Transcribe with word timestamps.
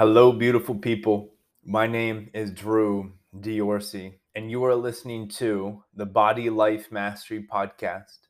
Hello, 0.00 0.32
beautiful 0.32 0.76
people. 0.76 1.34
My 1.62 1.86
name 1.86 2.30
is 2.32 2.52
Drew 2.52 3.12
Diorsi, 3.38 4.14
and 4.34 4.50
you 4.50 4.64
are 4.64 4.74
listening 4.74 5.28
to 5.36 5.84
the 5.94 6.06
Body 6.06 6.48
Life 6.48 6.90
Mastery 6.90 7.46
Podcast, 7.46 8.20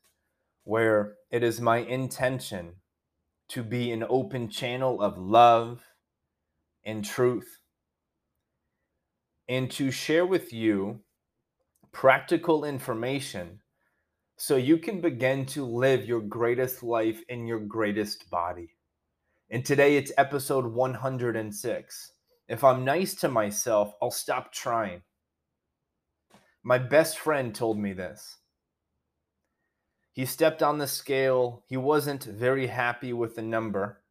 where 0.65 1.15
it 1.31 1.45
is 1.45 1.61
my 1.61 1.77
intention 1.77 2.73
to 3.51 3.63
be 3.63 3.93
an 3.93 4.05
open 4.09 4.49
channel 4.49 5.01
of 5.01 5.17
love 5.17 5.85
and 6.85 7.05
truth, 7.05 7.59
and 9.49 9.71
to 9.71 9.93
share 9.93 10.27
with 10.27 10.53
you 10.53 11.03
practical 11.93 12.65
information 12.65 13.61
so 14.37 14.57
you 14.57 14.77
can 14.77 15.01
begin 15.01 15.47
to 15.47 15.65
live 15.65 16.05
your 16.05 16.21
greatest 16.21 16.83
life 16.83 17.23
in 17.29 17.47
your 17.47 17.61
greatest 17.61 18.29
body. 18.29 18.71
And 19.53 19.65
today 19.65 19.97
it's 19.97 20.13
episode 20.17 20.65
106. 20.65 22.13
If 22.49 22.63
I'm 22.63 22.85
nice 22.85 23.15
to 23.17 23.29
myself, 23.29 23.95
I'll 24.01 24.13
stop 24.13 24.53
trying. 24.53 25.03
My 26.63 26.79
best 26.79 27.19
friend 27.19 27.53
told 27.53 27.77
me 27.77 27.93
this. 27.93 28.39
He 30.13 30.25
stepped 30.25 30.63
on 30.63 30.79
the 30.79 30.87
scale. 30.87 31.65
He 31.67 31.77
wasn't 31.77 32.23
very 32.23 32.69
happy 32.69 33.13
with 33.13 33.35
the 33.35 33.43
number. 33.43 34.03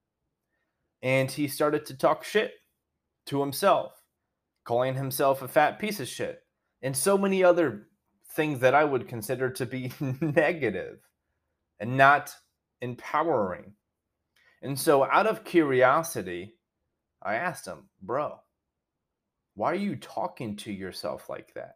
And 1.02 1.31
he 1.31 1.47
started 1.47 1.85
to 1.85 1.97
talk 1.97 2.25
shit 2.25 2.55
to 3.27 3.39
himself, 3.39 3.94
calling 4.66 4.95
himself 4.95 5.41
a 5.41 5.47
fat 5.47 5.80
piece 5.80 6.02
of 6.02 6.09
shit, 6.09 6.41
and 6.81 6.97
so 6.97 7.17
many 7.17 7.45
other 7.45 7.88
things 8.33 8.59
that 8.59 8.75
I 8.75 8.83
would 8.83 9.08
consider 9.08 9.49
to 9.52 9.66
be 9.66 9.94
negative 10.19 10.99
and 11.80 11.95
not 11.95 12.35
empowering. 12.81 13.75
And 14.61 14.77
so, 14.77 15.05
out 15.05 15.27
of 15.27 15.43
curiosity, 15.43 16.55
I 17.21 17.35
asked 17.35 17.65
him, 17.65 17.89
Bro, 18.01 18.39
why 19.55 19.71
are 19.71 19.75
you 19.75 19.95
talking 19.95 20.55
to 20.57 20.71
yourself 20.71 21.29
like 21.29 21.53
that? 21.53 21.75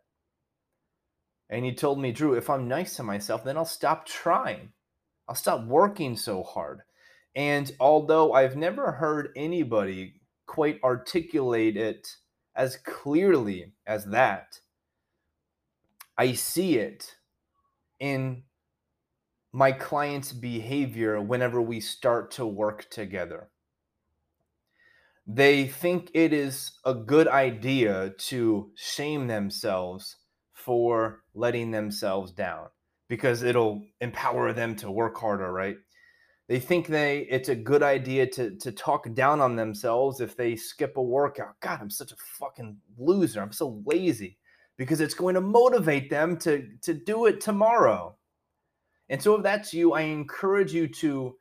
And 1.49 1.65
he 1.65 1.73
told 1.73 1.99
me, 1.99 2.11
Drew, 2.11 2.33
if 2.33 2.49
I'm 2.49 2.67
nice 2.67 2.95
to 2.95 3.03
myself, 3.03 3.43
then 3.43 3.57
I'll 3.57 3.65
stop 3.65 4.05
trying. 4.05 4.71
I'll 5.27 5.35
stop 5.35 5.65
working 5.65 6.17
so 6.17 6.43
hard. 6.43 6.81
And 7.35 7.71
although 7.79 8.33
I've 8.33 8.55
never 8.55 8.91
heard 8.91 9.29
anybody 9.35 10.21
quite 10.45 10.79
articulate 10.83 11.77
it 11.77 12.07
as 12.55 12.77
clearly 12.77 13.73
as 13.87 14.05
that, 14.05 14.59
I 16.17 16.33
see 16.33 16.77
it 16.77 17.15
in 17.99 18.43
my 19.53 19.71
client's 19.71 20.33
behavior 20.33 21.21
whenever 21.21 21.61
we 21.61 21.79
start 21.79 22.31
to 22.31 22.45
work 22.45 22.89
together. 22.89 23.49
They 25.27 25.67
think 25.67 26.09
it 26.13 26.33
is 26.33 26.71
a 26.83 26.95
good 26.95 27.27
idea 27.27 28.13
to 28.17 28.71
shame 28.75 29.27
themselves 29.27 30.17
for 30.53 31.21
letting 31.35 31.71
themselves 31.71 32.31
down 32.31 32.67
because 33.07 33.43
it'll 33.43 33.83
empower 34.01 34.53
them 34.53 34.75
to 34.77 34.91
work 34.91 35.17
harder, 35.17 35.53
right? 35.53 35.77
They 36.47 36.59
think 36.59 36.87
they 36.87 37.19
it's 37.29 37.49
a 37.49 37.55
good 37.55 37.83
idea 37.83 38.27
to 38.31 38.57
to 38.57 38.71
talk 38.71 39.13
down 39.13 39.39
on 39.39 39.55
themselves 39.55 40.19
if 40.19 40.35
they 40.35 40.55
skip 40.55 40.97
a 40.97 41.01
workout. 41.01 41.59
God, 41.61 41.79
I'm 41.79 41.89
such 41.89 42.11
a 42.11 42.17
fucking 42.39 42.77
loser. 42.97 43.41
I'm 43.41 43.53
so 43.53 43.81
lazy 43.85 44.39
because 44.77 44.99
it's 44.99 45.13
going 45.13 45.35
to 45.35 45.41
motivate 45.41 46.09
them 46.09 46.37
to 46.37 46.67
to 46.81 46.93
do 46.93 47.27
it 47.27 47.39
tomorrow. 47.39 48.17
And 49.09 49.21
so, 49.21 49.35
if 49.35 49.43
that's 49.43 49.73
you, 49.73 49.93
I 49.93 50.01
encourage 50.01 50.73
you 50.73 50.87
to 50.87 51.35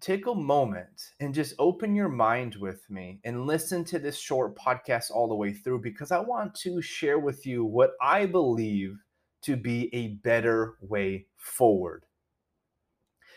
take 0.00 0.26
a 0.26 0.34
moment 0.34 1.10
and 1.20 1.32
just 1.32 1.54
open 1.58 1.94
your 1.94 2.08
mind 2.08 2.56
with 2.56 2.88
me 2.90 3.20
and 3.24 3.46
listen 3.46 3.84
to 3.84 3.98
this 3.98 4.18
short 4.18 4.56
podcast 4.56 5.10
all 5.10 5.28
the 5.28 5.34
way 5.34 5.52
through 5.52 5.80
because 5.80 6.10
I 6.10 6.18
want 6.18 6.54
to 6.56 6.82
share 6.82 7.20
with 7.20 7.46
you 7.46 7.64
what 7.64 7.92
I 8.02 8.26
believe 8.26 8.96
to 9.42 9.56
be 9.56 9.94
a 9.94 10.08
better 10.24 10.74
way 10.80 11.26
forward. 11.36 12.04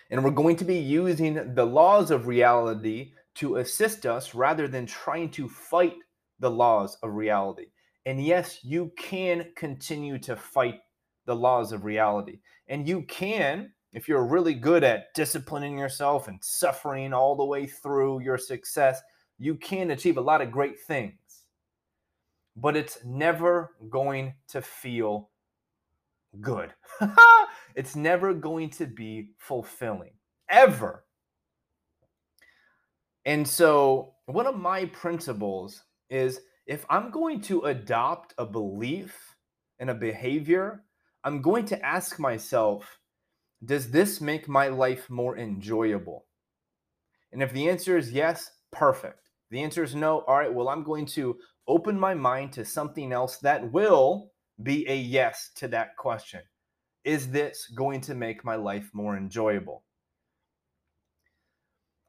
And 0.10 0.24
we're 0.24 0.32
going 0.32 0.56
to 0.58 0.66
be 0.66 0.78
using 0.78 1.56
the 1.56 1.66
laws 1.66 2.12
of 2.12 2.28
reality 2.28 3.14
to 3.36 3.58
assist 3.58 4.06
us 4.06 4.34
rather 4.34 4.68
than 4.68 4.86
trying 4.86 5.30
to 5.32 5.50
fight 5.50 5.96
the 6.40 6.52
laws 6.52 6.98
of 7.04 7.14
reality. 7.14 7.68
And 8.06 8.24
yes, 8.24 8.60
you 8.64 8.92
can 8.98 9.48
continue 9.56 10.20
to 10.20 10.36
fight 10.36 10.80
the 11.26 11.36
laws 11.36 11.72
of 11.72 11.86
reality. 11.86 12.40
And 12.68 12.88
you 12.88 13.04
can, 13.04 13.72
if 13.94 14.08
you're 14.08 14.26
really 14.26 14.54
good 14.54 14.84
at 14.84 15.14
disciplining 15.14 15.78
yourself 15.78 16.28
and 16.28 16.44
suffering 16.44 17.14
all 17.14 17.36
the 17.36 17.46
way 17.46 17.66
through 17.66 18.22
your 18.22 18.38
success, 18.38 19.02
you 19.38 19.56
can 19.56 19.92
achieve 19.92 20.18
a 20.18 20.22
lot 20.22 20.42
of 20.42 20.52
great 20.52 20.80
things. 20.80 21.14
But 22.56 22.78
it's 22.78 23.00
never 23.04 23.76
going 23.90 24.34
to 24.50 24.62
feel 24.62 25.30
good. 26.42 26.74
it's 27.76 27.96
never 27.96 28.34
going 28.34 28.70
to 28.72 28.86
be 28.86 29.32
fulfilling, 29.38 30.14
ever. 30.50 31.04
And 33.26 33.48
so, 33.48 34.14
one 34.28 34.48
of 34.48 34.58
my 34.58 34.86
principles 34.86 35.84
is 36.10 36.40
if 36.66 36.86
I'm 36.90 37.12
going 37.12 37.42
to 37.42 37.62
adopt 37.62 38.34
a 38.38 38.46
belief 38.46 39.36
and 39.80 39.90
a 39.90 39.96
behavior 39.96 40.84
I'm 41.26 41.42
going 41.42 41.66
to 41.66 41.86
ask 41.86 42.20
myself, 42.20 43.00
does 43.66 43.90
this 43.90 44.22
make 44.22 44.48
my 44.48 44.68
life 44.68 45.10
more 45.10 45.40
enjoyable? 45.40 46.28
And 47.32 47.42
if 47.42 47.52
the 47.52 47.68
answer 47.68 47.98
is 47.98 48.12
yes, 48.12 48.52
perfect. 48.72 49.32
The 49.50 49.64
answer 49.64 49.84
is 49.84 49.96
no, 49.96 50.20
all 50.28 50.38
right, 50.38 50.54
well, 50.54 50.70
I'm 50.70 50.84
going 50.84 51.08
to 51.08 51.36
open 51.68 52.00
my 52.00 52.14
mind 52.14 52.54
to 52.54 52.64
something 52.64 53.12
else 53.12 53.38
that 53.38 53.72
will 53.72 54.30
be 54.62 54.88
a 54.88 54.96
yes 54.96 55.50
to 55.56 55.68
that 55.70 55.98
question. 55.98 56.42
Is 57.04 57.32
this 57.32 57.72
going 57.76 58.02
to 58.02 58.14
make 58.14 58.46
my 58.46 58.56
life 58.56 58.92
more 58.94 59.18
enjoyable? 59.18 59.84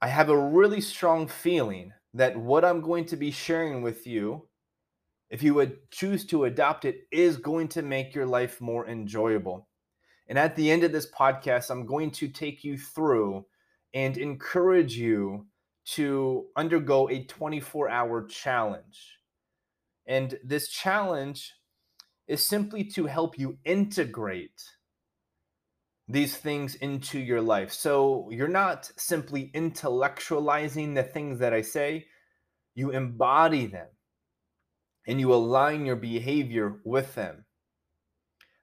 I 0.03 0.09
have 0.09 0.29
a 0.29 0.39
really 0.39 0.83
strong 0.83 1.27
feeling 1.27 1.91
that 2.13 2.37
what 2.37 2.67
I'm 2.67 2.83
going 2.83 3.07
to 3.07 3.17
be 3.17 3.31
sharing 3.31 3.81
with 3.81 4.07
you 4.07 4.47
if 5.31 5.43
you 5.43 5.55
would 5.55 5.91
choose 5.91 6.25
to 6.27 6.45
adopt 6.45 6.85
it, 6.85 7.07
is 7.11 7.37
going 7.37 7.69
to 7.69 7.83
make 7.83 8.15
your 8.15 8.27
life 8.27 8.61
more 8.61 8.89
enjoyable. 8.89 9.69
And 10.29 10.39
at 10.39 10.57
the 10.57 10.71
end 10.71 10.85
of 10.85 10.93
this 10.93 11.11
podcast, 11.11 11.71
I'm 11.71 11.87
going 11.87 12.11
to 12.13 12.29
take 12.29 12.65
you 12.65 12.79
through 12.79 13.47
and 13.95 14.17
encourage 14.17 14.97
you 14.97 15.47
to 15.87 16.47
undergo 16.57 17.09
a 17.09 17.25
24 17.25 17.89
hour 17.89 18.27
challenge. 18.27 19.19
And 20.07 20.39
this 20.45 20.69
challenge 20.69 21.55
is 22.29 22.47
simply 22.47 22.85
to 22.85 23.07
help 23.07 23.39
you 23.39 23.59
integrate 23.65 24.63
these 26.09 26.37
things 26.37 26.77
into 26.77 27.19
your 27.19 27.41
life. 27.41 27.73
So 27.73 28.29
you're 28.31 28.49
not 28.49 28.91
simply 28.97 29.51
intellectualizing 29.55 30.95
the 30.95 31.03
things 31.03 31.41
that 31.41 31.53
I 31.53 31.63
say, 31.63 32.07
you 32.75 32.91
embody 32.91 33.67
them 33.67 33.89
and 35.07 35.21
you 35.21 35.33
align 35.33 35.87
your 35.87 35.97
behavior 35.97 36.81
with 36.85 37.15
them. 37.15 37.45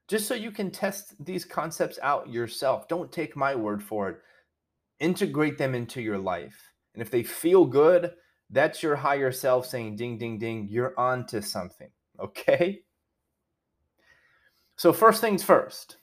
Just 0.08 0.28
so 0.28 0.34
you 0.34 0.52
can 0.52 0.70
test 0.70 1.14
these 1.24 1.46
concepts 1.46 1.98
out 2.04 2.30
yourself. 2.30 2.88
Don't 2.88 3.12
take 3.12 3.36
my 3.36 3.56
word 3.56 3.82
for 3.82 4.10
it. 4.10 4.18
Integrate 5.00 5.58
them 5.58 5.74
into 5.74 6.02
your 6.02 6.18
life. 6.18 6.74
And 6.94 7.02
if 7.02 7.10
they 7.10 7.24
feel 7.24 7.66
good, 7.66 8.12
that's 8.50 8.84
your 8.84 8.96
higher 8.96 9.32
self 9.32 9.66
saying, 9.66 9.96
ding, 9.96 10.18
ding, 10.18 10.38
ding, 10.38 10.68
you're 10.70 10.98
on 11.00 11.26
to 11.28 11.42
something. 11.42 11.90
Okay? 12.20 12.82
So, 14.76 14.94
first 14.94 15.20
things 15.20 15.44
first, 15.44 15.98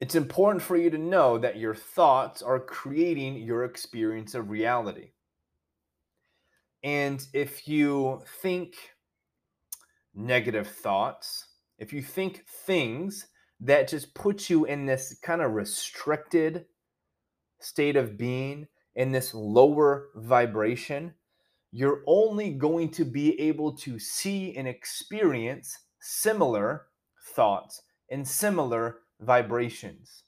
it's 0.00 0.14
important 0.14 0.62
for 0.62 0.76
you 0.76 0.88
to 0.88 0.98
know 0.98 1.36
that 1.38 1.56
your 1.56 1.74
thoughts 1.74 2.42
are 2.42 2.60
creating 2.60 3.36
your 3.36 3.64
experience 3.64 4.34
of 4.34 4.50
reality. 4.50 5.10
And 6.82 7.24
if 7.32 7.68
you 7.68 8.22
think 8.40 8.74
negative 10.14 10.68
thoughts, 10.68 11.46
if 11.78 11.92
you 11.92 12.02
think 12.02 12.44
things 12.46 13.26
that 13.60 13.88
just 13.88 14.14
put 14.14 14.50
you 14.50 14.64
in 14.64 14.86
this 14.86 15.16
kind 15.22 15.40
of 15.40 15.52
restricted 15.52 16.66
state 17.60 17.96
of 17.96 18.18
being, 18.18 18.66
in 18.94 19.12
this 19.12 19.32
lower 19.34 20.08
vibration, 20.14 21.14
you're 21.70 22.02
only 22.06 22.50
going 22.50 22.90
to 22.90 23.04
be 23.04 23.38
able 23.40 23.72
to 23.74 23.98
see 23.98 24.54
and 24.56 24.68
experience 24.68 25.78
similar 26.00 26.86
thoughts 27.34 27.82
and 28.10 28.26
similar 28.26 28.98
vibrations. 29.20 30.24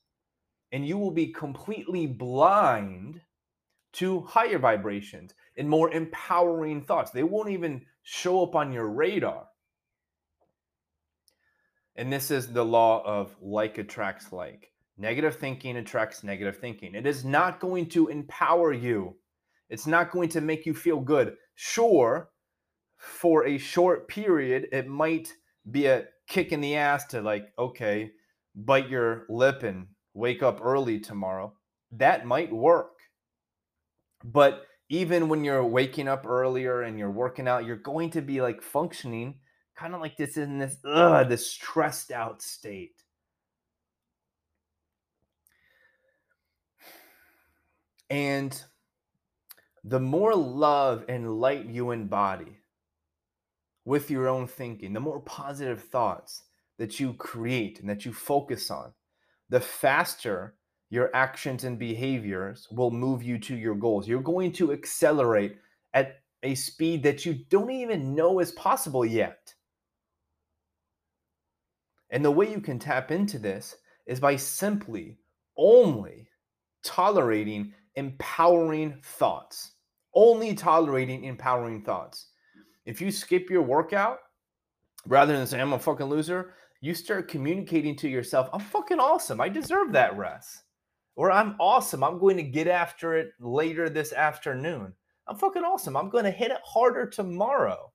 And 0.72 0.86
you 0.86 0.96
will 0.96 1.10
be 1.10 1.26
completely 1.26 2.06
blind 2.06 3.20
to 3.94 4.22
higher 4.22 4.58
vibrations 4.58 5.34
and 5.56 5.68
more 5.68 5.92
empowering 5.92 6.82
thoughts. 6.82 7.10
They 7.10 7.22
won't 7.22 7.50
even 7.50 7.82
show 8.02 8.42
up 8.42 8.54
on 8.54 8.72
your 8.72 8.88
radar. 8.88 9.46
And 11.96 12.12
this 12.12 12.30
is 12.30 12.52
the 12.52 12.64
law 12.64 13.02
of 13.04 13.34
like 13.40 13.78
attracts 13.78 14.32
like. 14.32 14.72
Negative 14.96 15.34
thinking 15.34 15.76
attracts 15.76 16.22
negative 16.22 16.58
thinking. 16.58 16.94
It 16.94 17.06
is 17.06 17.24
not 17.24 17.60
going 17.60 17.88
to 17.90 18.08
empower 18.08 18.72
you. 18.72 19.16
It's 19.68 19.86
not 19.86 20.10
going 20.10 20.28
to 20.30 20.40
make 20.40 20.66
you 20.66 20.74
feel 20.74 21.00
good. 21.00 21.36
Sure, 21.54 22.30
for 22.96 23.46
a 23.46 23.58
short 23.58 24.08
period, 24.08 24.68
it 24.72 24.86
might 24.86 25.32
be 25.70 25.86
a 25.86 26.06
kick 26.28 26.52
in 26.52 26.60
the 26.60 26.76
ass 26.76 27.06
to 27.06 27.20
like, 27.20 27.48
okay, 27.58 28.10
bite 28.54 28.88
your 28.88 29.26
lip 29.28 29.62
and 29.62 29.86
wake 30.14 30.42
up 30.42 30.60
early 30.62 31.00
tomorrow. 31.00 31.52
That 31.92 32.26
might 32.26 32.52
work. 32.52 32.92
But 34.24 34.64
even 34.88 35.28
when 35.28 35.44
you're 35.44 35.64
waking 35.64 36.08
up 36.08 36.26
earlier 36.26 36.82
and 36.82 36.98
you're 36.98 37.10
working 37.10 37.48
out, 37.48 37.64
you're 37.64 37.76
going 37.76 38.10
to 38.10 38.22
be 38.22 38.40
like 38.40 38.62
functioning 38.62 39.38
kind 39.74 39.94
of 39.94 40.00
like 40.00 40.16
this 40.16 40.36
in 40.36 40.58
this 40.58 40.76
ugh, 40.84 41.28
this 41.28 41.50
stressed 41.50 42.12
out 42.12 42.42
state. 42.42 43.02
And 48.10 48.62
the 49.82 50.00
more 50.00 50.34
love 50.34 51.04
and 51.08 51.40
light 51.40 51.66
you 51.66 51.90
embody 51.90 52.58
with 53.84 54.10
your 54.10 54.28
own 54.28 54.46
thinking, 54.46 54.92
the 54.92 55.00
more 55.00 55.20
positive 55.20 55.82
thoughts 55.82 56.42
that 56.78 57.00
you 57.00 57.14
create 57.14 57.80
and 57.80 57.88
that 57.88 58.04
you 58.04 58.12
focus 58.12 58.70
on, 58.70 58.92
the 59.48 59.60
faster 59.60 60.54
your 60.90 61.10
actions 61.14 61.64
and 61.64 61.78
behaviors 61.78 62.68
will 62.70 62.90
move 62.90 63.22
you 63.22 63.38
to 63.38 63.56
your 63.56 63.74
goals. 63.74 64.06
You're 64.06 64.20
going 64.20 64.52
to 64.52 64.72
accelerate 64.72 65.56
at 65.92 66.20
a 66.42 66.54
speed 66.54 67.02
that 67.02 67.24
you 67.24 67.34
don't 67.48 67.70
even 67.70 68.14
know 68.14 68.38
is 68.38 68.52
possible 68.52 69.04
yet. 69.04 69.54
And 72.10 72.24
the 72.24 72.30
way 72.30 72.50
you 72.50 72.60
can 72.60 72.78
tap 72.78 73.10
into 73.10 73.38
this 73.38 73.76
is 74.06 74.20
by 74.20 74.36
simply 74.36 75.18
only 75.56 76.28
tolerating 76.84 77.72
empowering 77.96 79.00
thoughts. 79.02 79.72
Only 80.14 80.54
tolerating 80.54 81.24
empowering 81.24 81.82
thoughts. 81.82 82.28
If 82.86 83.00
you 83.00 83.10
skip 83.10 83.50
your 83.50 83.62
workout 83.62 84.18
rather 85.06 85.36
than 85.36 85.46
say, 85.46 85.60
I'm 85.60 85.72
a 85.72 85.78
fucking 85.78 86.06
loser, 86.06 86.54
you 86.80 86.94
start 86.94 87.28
communicating 87.28 87.96
to 87.96 88.08
yourself, 88.08 88.48
I'm 88.52 88.60
fucking 88.60 89.00
awesome. 89.00 89.40
I 89.40 89.48
deserve 89.48 89.92
that 89.92 90.16
rest. 90.16 90.62
Or 91.16 91.30
I'm 91.30 91.54
awesome. 91.60 92.02
I'm 92.02 92.18
going 92.18 92.36
to 92.36 92.42
get 92.42 92.66
after 92.66 93.16
it 93.16 93.32
later 93.40 93.88
this 93.88 94.12
afternoon. 94.12 94.94
I'm 95.26 95.36
fucking 95.36 95.62
awesome. 95.62 95.96
I'm 95.96 96.10
going 96.10 96.24
to 96.24 96.30
hit 96.30 96.50
it 96.50 96.60
harder 96.64 97.06
tomorrow. 97.06 97.92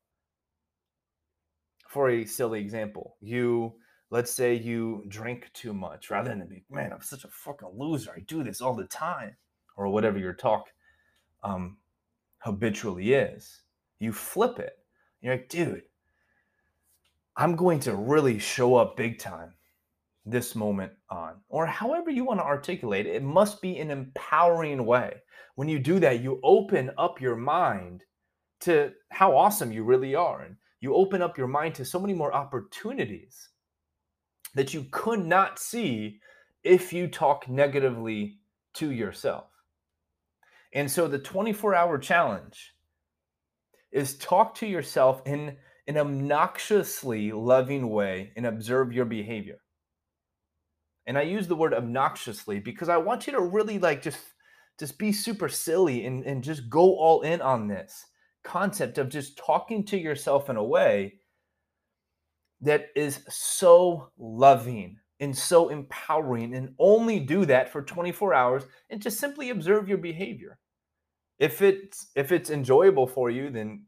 For 1.88 2.10
a 2.10 2.26
silly 2.26 2.62
example, 2.62 3.18
you 3.20 3.74
let's 4.12 4.32
say 4.32 4.54
you 4.56 5.04
drink 5.08 5.50
too 5.54 5.74
much 5.74 6.10
rather 6.10 6.30
than 6.30 6.48
be, 6.48 6.64
man, 6.70 6.92
I'm 6.94 7.02
such 7.02 7.24
a 7.24 7.30
fucking 7.30 7.70
loser. 7.76 8.12
I 8.16 8.22
do 8.22 8.44
this 8.44 8.62
all 8.62 8.76
the 8.76 8.86
time, 8.86 9.36
or 9.78 9.88
whatever 9.90 10.18
your 10.18 10.34
talk 10.34 10.70
um, 11.44 11.78
habitually 12.40 13.14
is. 13.14 13.62
You 14.00 14.14
flip 14.14 14.60
it. 14.60 14.78
You're 15.22 15.36
like, 15.36 15.50
dude, 15.50 15.84
I'm 17.36 17.56
going 17.56 17.80
to 17.82 17.96
really 17.96 18.40
show 18.40 18.76
up 18.76 18.98
big 18.98 19.20
time 19.20 19.54
this 20.30 20.56
moment 20.56 20.92
on, 21.10 21.36
or 21.50 21.66
however 21.66 22.10
you 22.10 22.24
want 22.24 22.40
to 22.40 22.46
articulate 22.46 23.06
it. 23.06 23.16
It 23.16 23.24
must 23.24 23.62
be 23.62 23.78
an 23.78 23.92
empowering 23.92 24.86
way. 24.86 25.16
When 25.56 25.68
you 25.68 25.80
do 25.80 26.00
that, 26.00 26.22
you 26.22 26.40
open 26.44 26.92
up 26.98 27.20
your 27.20 27.36
mind 27.36 28.04
to 28.62 28.92
how 29.12 29.36
awesome 29.36 29.72
you 29.72 29.84
really 29.84 30.16
are. 30.16 30.42
And 30.42 30.56
you 30.82 30.96
open 30.96 31.22
up 31.22 31.38
your 31.38 31.48
mind 31.48 31.76
to 31.76 31.86
so 31.86 32.00
many 32.00 32.14
more 32.14 32.34
opportunities 32.34 33.50
that 34.56 34.74
you 34.74 34.86
could 34.92 35.26
not 35.26 35.60
see 35.60 36.20
if 36.64 36.94
you 36.94 37.08
talk 37.08 37.48
negatively 37.50 38.40
to 38.76 38.92
yourself. 38.92 39.46
And 40.74 40.90
so 40.90 41.08
the 41.08 41.20
24 41.20 41.76
hour 41.76 41.98
challenge 41.98 42.74
is 43.92 44.18
talk 44.18 44.56
to 44.56 44.68
yourself 44.68 45.22
in 45.26 45.58
an 45.88 45.98
obnoxiously 45.98 47.32
loving 47.32 47.90
way 47.90 48.32
and 48.36 48.46
observe 48.46 48.94
your 48.94 49.06
behavior. 49.06 49.60
And 51.10 51.18
I 51.18 51.24
use 51.24 51.48
the 51.48 51.56
word 51.56 51.74
obnoxiously 51.74 52.60
because 52.60 52.88
I 52.88 52.98
want 52.98 53.26
you 53.26 53.34
to 53.34 53.42
really 53.42 53.80
like 53.80 54.04
just 54.04 54.20
just 54.80 55.00
be 55.00 55.12
super 55.12 55.50
silly 55.50 56.06
and, 56.06 56.24
and 56.24 56.44
just 56.44 56.70
go 56.70 56.96
all 56.98 57.22
in 57.22 57.42
on 57.42 57.68
this 57.68 58.06
concept 58.44 59.00
of 59.00 59.10
just 59.10 59.36
talking 59.36 59.84
to 59.86 59.98
yourself 59.98 60.52
in 60.52 60.56
a 60.56 60.64
way 60.64 61.16
that 62.62 62.90
is 62.96 63.22
so 63.28 64.12
loving 64.20 64.98
and 65.20 65.36
so 65.36 65.70
empowering 65.70 66.54
and 66.54 66.76
only 66.78 67.20
do 67.20 67.44
that 67.44 67.72
for 67.72 67.82
24 67.82 68.36
hours 68.36 68.64
and 68.92 69.02
just 69.02 69.20
simply 69.20 69.50
observe 69.50 69.90
your 69.90 69.98
behavior. 69.98 70.60
If 71.40 71.64
it's 71.64 72.12
if 72.16 72.32
it's 72.32 72.52
enjoyable 72.52 73.08
for 73.08 73.32
you 73.32 73.50
then 73.50 73.86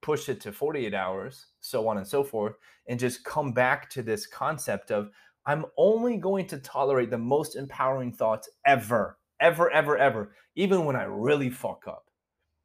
push 0.00 0.30
it 0.30 0.40
to 0.40 0.52
48 0.52 0.94
hours 0.94 1.48
so 1.60 1.86
on 1.86 1.98
and 1.98 2.08
so 2.08 2.24
forth 2.24 2.54
and 2.88 2.98
just 2.98 3.24
come 3.24 3.52
back 3.52 3.90
to 3.90 4.02
this 4.02 4.26
concept 4.26 4.90
of 4.90 5.10
i'm 5.46 5.64
only 5.76 6.16
going 6.16 6.46
to 6.46 6.58
tolerate 6.58 7.10
the 7.10 7.18
most 7.18 7.56
empowering 7.56 8.12
thoughts 8.12 8.48
ever 8.64 9.18
ever 9.40 9.70
ever 9.70 9.96
ever 9.96 10.32
even 10.54 10.84
when 10.84 10.96
i 10.96 11.04
really 11.04 11.50
fuck 11.50 11.84
up 11.86 12.06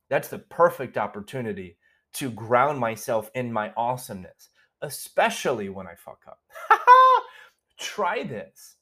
that's 0.10 0.28
the 0.28 0.40
perfect 0.40 0.98
opportunity 0.98 1.78
to 2.14 2.30
ground 2.32 2.78
myself 2.78 3.32
in 3.34 3.52
my 3.52 3.72
awesomeness 3.78 4.50
especially 4.82 5.70
when 5.70 5.88
I 5.88 5.96
fuck 5.96 6.22
up. 6.28 6.40
Try 7.78 8.24
this 8.24 8.76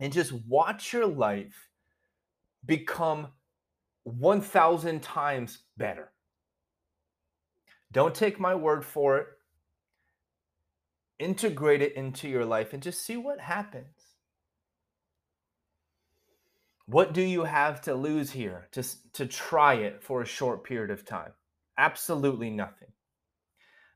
and 0.00 0.12
just 0.12 0.32
watch 0.32 0.92
your 0.92 1.06
life 1.06 1.68
become 2.64 3.28
1,000 4.04 5.02
times 5.02 5.58
better. 5.76 6.12
Don't 7.92 8.14
take 8.14 8.38
my 8.38 8.54
word 8.54 8.84
for 8.84 9.18
it. 9.18 9.26
Integrate 11.18 11.82
it 11.82 11.94
into 11.94 12.28
your 12.28 12.44
life 12.44 12.72
and 12.72 12.82
just 12.82 13.04
see 13.04 13.16
what 13.16 13.40
happens. 13.40 14.14
What 16.86 17.12
do 17.12 17.20
you 17.20 17.44
have 17.44 17.82
to 17.82 17.94
lose 17.94 18.30
here 18.30 18.68
to, 18.72 18.82
to 19.12 19.26
try 19.26 19.74
it 19.74 20.02
for 20.02 20.22
a 20.22 20.26
short 20.26 20.64
period 20.64 20.90
of 20.90 21.04
time? 21.04 21.32
Absolutely 21.76 22.50
nothing. 22.50 22.88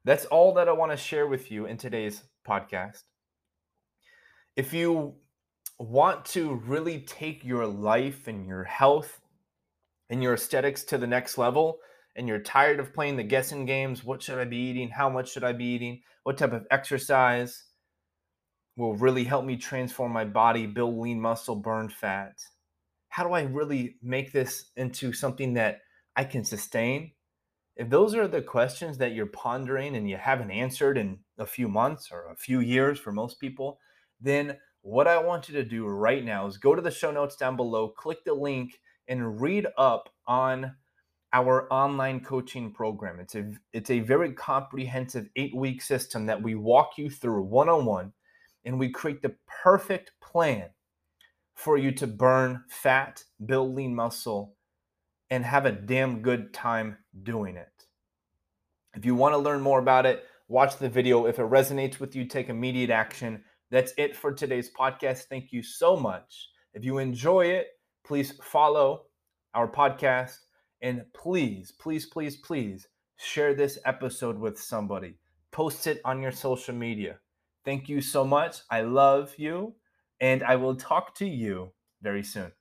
That's 0.04 0.26
all 0.26 0.52
that 0.54 0.68
I 0.68 0.72
want 0.72 0.92
to 0.92 0.96
share 0.96 1.26
with 1.26 1.50
you 1.50 1.66
in 1.66 1.76
today's 1.76 2.22
podcast. 2.46 3.04
If 4.56 4.74
you 4.74 5.14
want 5.78 6.24
to 6.26 6.56
really 6.66 7.00
take 7.00 7.44
your 7.44 7.66
life 7.66 8.28
and 8.28 8.46
your 8.46 8.64
health 8.64 9.20
and 10.10 10.22
your 10.22 10.34
aesthetics 10.34 10.84
to 10.84 10.98
the 10.98 11.06
next 11.06 11.38
level, 11.38 11.78
and 12.16 12.28
you're 12.28 12.40
tired 12.40 12.80
of 12.80 12.92
playing 12.92 13.16
the 13.16 13.22
guessing 13.22 13.64
games 13.64 14.04
what 14.04 14.22
should 14.22 14.38
I 14.38 14.44
be 14.44 14.56
eating? 14.56 14.90
How 14.90 15.08
much 15.08 15.32
should 15.32 15.44
I 15.44 15.52
be 15.52 15.64
eating? 15.64 16.02
What 16.24 16.38
type 16.38 16.52
of 16.52 16.66
exercise 16.70 17.64
will 18.76 18.96
really 18.96 19.24
help 19.24 19.44
me 19.44 19.56
transform 19.56 20.12
my 20.12 20.24
body, 20.24 20.66
build 20.66 20.98
lean 20.98 21.20
muscle, 21.20 21.56
burn 21.56 21.88
fat? 21.88 22.38
How 23.08 23.24
do 23.24 23.32
I 23.32 23.42
really 23.42 23.96
make 24.02 24.32
this 24.32 24.70
into 24.76 25.12
something 25.12 25.54
that 25.54 25.80
I 26.16 26.24
can 26.24 26.44
sustain 26.44 27.12
if 27.76 27.88
those 27.88 28.14
are 28.14 28.28
the 28.28 28.42
questions 28.42 28.98
that 28.98 29.14
you're 29.14 29.26
pondering 29.26 29.96
and 29.96 30.08
you 30.08 30.16
haven't 30.16 30.50
answered 30.50 30.98
in 30.98 31.18
a 31.38 31.46
few 31.46 31.68
months 31.68 32.10
or 32.12 32.30
a 32.30 32.36
few 32.36 32.60
years 32.60 32.98
for 32.98 33.12
most 33.12 33.40
people, 33.40 33.78
then 34.20 34.58
what 34.82 35.08
I 35.08 35.18
want 35.18 35.48
you 35.48 35.54
to 35.54 35.64
do 35.64 35.86
right 35.86 36.24
now 36.24 36.46
is 36.46 36.58
go 36.58 36.74
to 36.74 36.82
the 36.82 36.90
show 36.90 37.10
notes 37.10 37.36
down 37.36 37.56
below, 37.56 37.88
click 37.88 38.24
the 38.24 38.34
link, 38.34 38.78
and 39.08 39.40
read 39.40 39.66
up 39.78 40.10
on 40.26 40.74
our 41.32 41.72
online 41.72 42.20
coaching 42.20 42.72
program. 42.72 43.18
It's 43.18 43.34
a 43.34 43.52
it's 43.72 43.90
a 43.90 44.00
very 44.00 44.32
comprehensive 44.32 45.28
8-week 45.36 45.80
system 45.82 46.26
that 46.26 46.42
we 46.42 46.54
walk 46.54 46.98
you 46.98 47.08
through 47.08 47.42
one-on-one 47.42 48.12
and 48.64 48.78
we 48.78 48.90
create 48.90 49.22
the 49.22 49.34
perfect 49.62 50.12
plan 50.20 50.68
for 51.54 51.78
you 51.78 51.92
to 51.92 52.06
burn 52.06 52.62
fat, 52.68 53.22
build 53.46 53.74
lean 53.74 53.94
muscle, 53.94 54.54
and 55.30 55.44
have 55.44 55.66
a 55.66 55.72
damn 55.72 56.22
good 56.22 56.52
time 56.52 56.96
doing 57.22 57.56
it. 57.56 57.86
If 58.94 59.04
you 59.04 59.14
want 59.14 59.32
to 59.32 59.38
learn 59.38 59.60
more 59.60 59.78
about 59.78 60.06
it, 60.06 60.24
watch 60.48 60.76
the 60.78 60.88
video. 60.88 61.26
If 61.26 61.38
it 61.38 61.42
resonates 61.42 61.98
with 61.98 62.14
you, 62.14 62.26
take 62.26 62.48
immediate 62.50 62.90
action. 62.90 63.42
That's 63.70 63.94
it 63.96 64.14
for 64.14 64.32
today's 64.32 64.70
podcast. 64.70 65.24
Thank 65.24 65.52
you 65.52 65.62
so 65.62 65.96
much. 65.96 66.48
If 66.74 66.84
you 66.84 66.98
enjoy 66.98 67.46
it, 67.46 67.68
please 68.04 68.32
follow 68.42 69.04
our 69.54 69.68
podcast 69.68 70.36
and 70.82 71.04
please, 71.14 71.72
please, 71.72 72.06
please, 72.06 72.36
please 72.36 72.88
share 73.16 73.54
this 73.54 73.78
episode 73.84 74.38
with 74.38 74.58
somebody. 74.58 75.14
Post 75.52 75.86
it 75.86 76.00
on 76.04 76.20
your 76.20 76.32
social 76.32 76.74
media. 76.74 77.18
Thank 77.64 77.88
you 77.88 78.00
so 78.00 78.24
much. 78.24 78.58
I 78.68 78.80
love 78.82 79.34
you, 79.38 79.76
and 80.20 80.42
I 80.42 80.56
will 80.56 80.74
talk 80.74 81.14
to 81.16 81.26
you 81.26 81.72
very 82.02 82.24
soon. 82.24 82.52